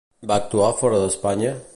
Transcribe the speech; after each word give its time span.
Va 0.31 0.37
actuar 0.43 0.71
fora 0.79 1.01
d'Espanya? 1.03 1.53